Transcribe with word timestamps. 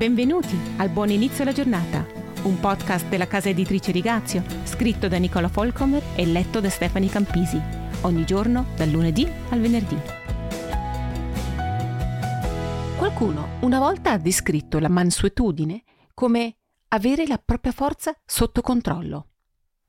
Benvenuti 0.00 0.58
al 0.78 0.88
Buon 0.88 1.10
Inizio 1.10 1.42
alla 1.42 1.52
Giornata, 1.52 2.06
un 2.44 2.58
podcast 2.58 3.06
della 3.08 3.26
casa 3.26 3.50
editrice 3.50 3.92
Rigazio, 3.92 4.42
scritto 4.64 5.08
da 5.08 5.18
Nicola 5.18 5.48
Folcomer 5.48 6.02
e 6.16 6.24
letto 6.24 6.58
da 6.58 6.70
Stefani 6.70 7.10
Campisi, 7.10 7.60
ogni 8.00 8.24
giorno 8.24 8.68
dal 8.76 8.88
lunedì 8.88 9.30
al 9.50 9.60
venerdì. 9.60 9.98
Qualcuno 12.96 13.58
una 13.60 13.78
volta 13.78 14.12
ha 14.12 14.16
descritto 14.16 14.78
la 14.78 14.88
mansuetudine 14.88 15.82
come 16.14 16.56
avere 16.88 17.26
la 17.26 17.36
propria 17.36 17.72
forza 17.72 18.14
sotto 18.24 18.62
controllo. 18.62 19.32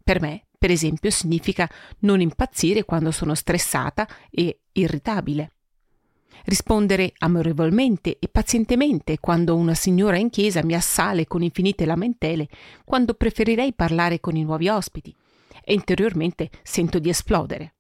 Per 0.04 0.20
me, 0.20 0.48
per 0.58 0.72
esempio, 0.72 1.10
significa 1.10 1.70
non 2.00 2.20
impazzire 2.20 2.84
quando 2.84 3.12
sono 3.12 3.34
stressata 3.34 4.06
e 4.30 4.64
irritabile 4.74 5.54
rispondere 6.46 7.14
amorevolmente 7.20 8.18
e 8.20 8.28
pazientemente 8.28 9.20
quando 9.20 9.56
una 9.56 9.74
signora 9.74 10.18
in 10.18 10.30
chiesa 10.30 10.64
mi 10.64 10.74
assale 10.74 11.28
con 11.28 11.44
infinite 11.44 11.86
lamentele, 11.86 12.48
quando 12.84 13.14
preferirei 13.14 13.74
parlare 13.74 14.20
con 14.20 14.36
i 14.36 14.44
nuovi 14.44 14.70
ospiti 14.70 15.16
e 15.64 15.74
interiormente 15.74 16.50
sento 16.64 17.00
di 17.00 17.10
esplodere. 17.10 17.76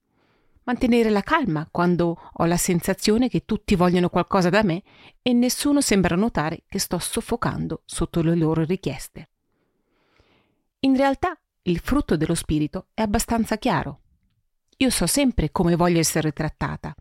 Mantenere 0.64 1.10
la 1.10 1.22
calma 1.22 1.68
quando 1.72 2.18
ho 2.32 2.46
la 2.46 2.58
sensazione 2.58 3.30
che 3.30 3.46
tutti 3.46 3.76
vogliono 3.76 4.10
qualcosa 4.10 4.50
da 4.50 4.62
me 4.64 4.84
e 5.22 5.34
nessuno 5.34 5.82
sembra 5.82 6.16
notare 6.16 6.64
che 6.68 6.78
sto 6.78 7.00
soffocando 7.00 7.82
sotto 7.86 8.22
le 8.22 8.36
loro 8.36 8.64
richieste. 8.64 9.30
In 10.82 10.96
realtà 10.96 11.36
il 11.64 11.80
frutto 11.80 12.16
dello 12.16 12.36
spirito 12.36 12.88
è 12.94 13.02
abbastanza 13.02 13.58
chiaro. 13.58 14.00
Io 14.78 14.90
so 14.90 15.08
sempre 15.08 15.52
come 15.52 15.76
voglio 15.76 16.00
essere 16.00 16.32
trattata 16.32 16.96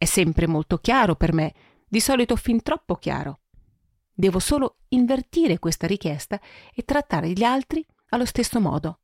è 0.00 0.06
sempre 0.06 0.46
molto 0.46 0.78
chiaro 0.78 1.14
per 1.14 1.34
me, 1.34 1.52
di 1.86 2.00
solito 2.00 2.34
fin 2.34 2.62
troppo 2.62 2.96
chiaro. 2.96 3.40
Devo 4.14 4.38
solo 4.38 4.76
invertire 4.88 5.58
questa 5.58 5.86
richiesta 5.86 6.40
e 6.74 6.86
trattare 6.86 7.28
gli 7.28 7.42
altri 7.42 7.84
allo 8.08 8.24
stesso 8.24 8.62
modo. 8.62 9.00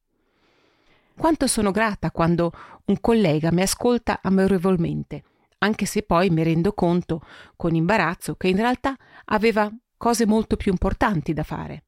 Quanto 1.14 1.46
sono 1.48 1.70
grata 1.70 2.10
quando 2.10 2.50
un 2.86 2.98
collega 2.98 3.52
mi 3.52 3.60
ascolta 3.60 4.20
amorevolmente, 4.22 5.24
anche 5.58 5.84
se 5.84 6.02
poi 6.02 6.30
mi 6.30 6.42
rendo 6.42 6.72
conto 6.72 7.20
con 7.56 7.74
imbarazzo 7.74 8.36
che 8.36 8.48
in 8.48 8.56
realtà 8.56 8.96
aveva 9.26 9.70
cose 9.98 10.24
molto 10.24 10.56
più 10.56 10.72
importanti 10.72 11.34
da 11.34 11.42
fare. 11.42 11.84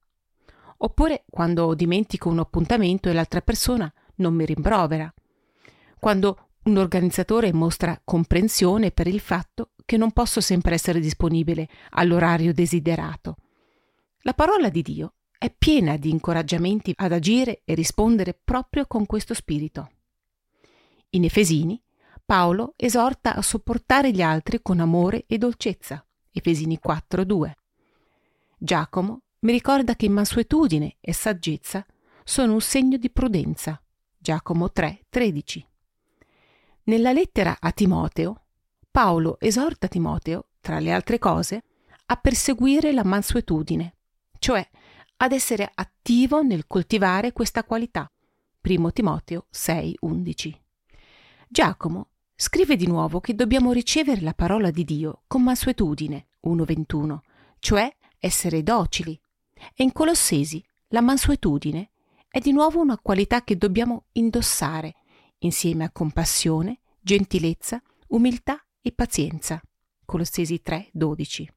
Oppure 0.76 1.24
quando 1.30 1.72
dimentico 1.72 2.28
un 2.28 2.40
appuntamento 2.40 3.08
e 3.08 3.14
l'altra 3.14 3.40
persona 3.40 3.90
non 4.16 4.34
mi 4.34 4.44
rimprovera. 4.44 5.10
Quando 5.98 6.47
un 6.68 6.76
organizzatore 6.76 7.52
mostra 7.52 8.00
comprensione 8.04 8.90
per 8.90 9.06
il 9.06 9.20
fatto 9.20 9.70
che 9.84 9.96
non 9.96 10.12
posso 10.12 10.40
sempre 10.40 10.74
essere 10.74 11.00
disponibile 11.00 11.68
all'orario 11.90 12.52
desiderato. 12.52 13.36
La 14.20 14.34
parola 14.34 14.68
di 14.68 14.82
Dio 14.82 15.14
è 15.38 15.52
piena 15.56 15.96
di 15.96 16.10
incoraggiamenti 16.10 16.92
ad 16.94 17.12
agire 17.12 17.62
e 17.64 17.74
rispondere 17.74 18.38
proprio 18.42 18.86
con 18.86 19.06
questo 19.06 19.32
spirito. 19.32 19.90
In 21.10 21.24
Efesini, 21.24 21.82
Paolo 22.24 22.74
esorta 22.76 23.34
a 23.34 23.40
sopportare 23.40 24.10
gli 24.10 24.20
altri 24.20 24.60
con 24.60 24.80
amore 24.80 25.24
e 25.26 25.38
dolcezza. 25.38 26.04
Efesini 26.30 26.78
4:2. 26.78 27.54
Giacomo 28.58 29.22
mi 29.40 29.52
ricorda 29.52 29.96
che 29.96 30.08
mansuetudine 30.10 30.96
e 31.00 31.14
saggezza 31.14 31.86
sono 32.24 32.52
un 32.52 32.60
segno 32.60 32.98
di 32.98 33.08
prudenza. 33.08 33.80
Giacomo 34.18 34.70
3:13. 34.70 35.64
Nella 36.88 37.12
lettera 37.12 37.58
a 37.60 37.70
Timoteo, 37.70 38.44
Paolo 38.90 39.38
esorta 39.40 39.88
Timoteo, 39.88 40.46
tra 40.58 40.78
le 40.78 40.90
altre 40.90 41.18
cose, 41.18 41.64
a 42.06 42.16
perseguire 42.16 42.92
la 42.92 43.04
mansuetudine, 43.04 43.94
cioè 44.38 44.66
ad 45.18 45.32
essere 45.32 45.70
attivo 45.74 46.40
nel 46.40 46.66
coltivare 46.66 47.34
questa 47.34 47.62
qualità. 47.64 48.10
1 48.62 48.92
Timoteo 48.92 49.44
6:11. 49.50 50.58
Giacomo 51.46 52.08
scrive 52.34 52.74
di 52.74 52.86
nuovo 52.86 53.20
che 53.20 53.34
dobbiamo 53.34 53.72
ricevere 53.72 54.22
la 54.22 54.32
parola 54.32 54.70
di 54.70 54.84
Dio 54.84 55.24
con 55.26 55.42
mansuetudine 55.42 56.28
1:21, 56.46 57.20
cioè 57.58 57.94
essere 58.18 58.62
docili. 58.62 59.20
E 59.74 59.84
in 59.84 59.92
Colossesi 59.92 60.64
la 60.88 61.02
mansuetudine 61.02 61.90
è 62.30 62.38
di 62.38 62.52
nuovo 62.52 62.80
una 62.80 62.96
qualità 62.96 63.44
che 63.44 63.58
dobbiamo 63.58 64.04
indossare 64.12 64.94
insieme 65.40 65.84
a 65.84 65.90
compassione, 65.90 66.80
gentilezza, 67.08 67.82
umiltà 68.08 68.62
e 68.82 68.92
pazienza. 68.92 69.58
Colossesi 70.04 70.60
3, 70.60 70.90
12. 70.92 71.50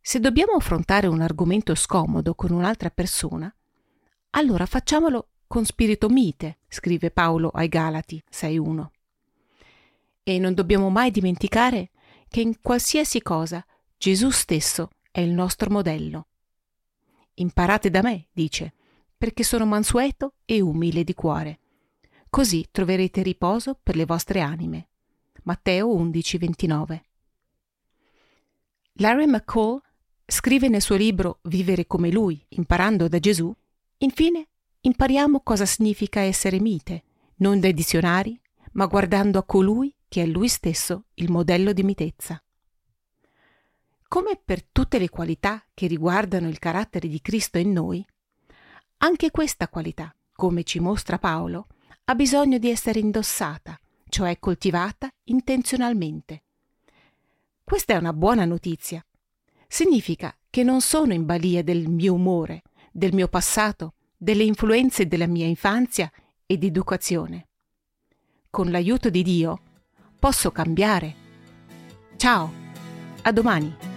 Se 0.00 0.18
dobbiamo 0.18 0.54
affrontare 0.54 1.06
un 1.06 1.20
argomento 1.20 1.76
scomodo 1.76 2.34
con 2.34 2.50
un'altra 2.50 2.90
persona, 2.90 3.54
allora 4.30 4.66
facciamolo 4.66 5.28
con 5.46 5.64
spirito 5.64 6.08
mite, 6.08 6.58
scrive 6.66 7.12
Paolo 7.12 7.50
ai 7.50 7.68
Galati 7.68 8.20
6.1. 8.28 8.86
E 10.24 10.38
non 10.40 10.54
dobbiamo 10.54 10.90
mai 10.90 11.12
dimenticare 11.12 11.90
che 12.26 12.40
in 12.40 12.60
qualsiasi 12.60 13.22
cosa 13.22 13.64
Gesù 13.96 14.30
stesso 14.30 14.90
è 15.12 15.20
il 15.20 15.30
nostro 15.30 15.70
modello. 15.70 16.26
Imparate 17.34 17.90
da 17.90 18.02
me, 18.02 18.26
dice, 18.32 18.74
perché 19.16 19.44
sono 19.44 19.66
mansueto 19.66 20.34
e 20.44 20.60
umile 20.60 21.04
di 21.04 21.14
cuore 21.14 21.60
così 22.28 22.66
troverete 22.70 23.22
riposo 23.22 23.78
per 23.82 23.96
le 23.96 24.04
vostre 24.04 24.40
anime. 24.40 24.88
Matteo 25.44 25.92
11, 25.94 26.38
29. 26.38 27.04
Larry 28.94 29.26
McCall 29.26 29.80
scrive 30.24 30.68
nel 30.68 30.82
suo 30.82 30.96
libro 30.96 31.38
Vivere 31.42 31.86
come 31.86 32.10
lui, 32.10 32.44
imparando 32.48 33.08
da 33.08 33.18
Gesù, 33.18 33.54
infine 33.98 34.48
impariamo 34.80 35.40
cosa 35.40 35.66
significa 35.66 36.20
essere 36.20 36.60
mite, 36.60 37.02
non 37.36 37.60
dai 37.60 37.74
dizionari, 37.74 38.38
ma 38.72 38.86
guardando 38.86 39.38
a 39.38 39.44
colui 39.44 39.94
che 40.08 40.22
è 40.22 40.26
lui 40.26 40.48
stesso 40.48 41.04
il 41.14 41.30
modello 41.30 41.72
di 41.72 41.82
mitezza. 41.82 42.42
Come 44.08 44.40
per 44.42 44.64
tutte 44.64 44.98
le 44.98 45.08
qualità 45.08 45.64
che 45.74 45.86
riguardano 45.86 46.48
il 46.48 46.58
carattere 46.58 47.08
di 47.08 47.20
Cristo 47.20 47.58
in 47.58 47.72
noi, 47.72 48.04
anche 48.98 49.30
questa 49.30 49.68
qualità, 49.68 50.14
come 50.32 50.62
ci 50.62 50.78
mostra 50.78 51.18
Paolo, 51.18 51.66
ha 52.08 52.14
bisogno 52.14 52.58
di 52.58 52.70
essere 52.70 53.00
indossata, 53.00 53.78
cioè 54.08 54.38
coltivata 54.38 55.08
intenzionalmente. 55.24 56.44
Questa 57.64 57.94
è 57.94 57.96
una 57.96 58.12
buona 58.12 58.44
notizia. 58.44 59.04
Significa 59.66 60.36
che 60.48 60.62
non 60.62 60.80
sono 60.80 61.12
in 61.12 61.24
balia 61.24 61.64
del 61.64 61.88
mio 61.88 62.14
umore, 62.14 62.62
del 62.92 63.12
mio 63.12 63.26
passato, 63.26 63.94
delle 64.16 64.44
influenze 64.44 65.08
della 65.08 65.26
mia 65.26 65.46
infanzia 65.46 66.10
ed 66.46 66.62
educazione. 66.62 67.48
Con 68.50 68.70
l'aiuto 68.70 69.10
di 69.10 69.22
Dio 69.22 69.60
posso 70.18 70.52
cambiare. 70.52 71.14
Ciao, 72.16 72.52
a 73.22 73.32
domani. 73.32 73.95